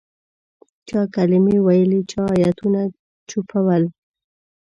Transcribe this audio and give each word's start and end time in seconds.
چا 0.87 1.01
کلمې 1.15 1.57
ویلې 1.65 2.01
چا 2.11 2.21
آیتونه 2.35 2.81
چوفول. 3.29 3.83